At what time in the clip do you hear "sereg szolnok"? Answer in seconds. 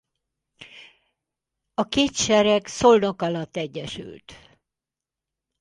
2.15-3.21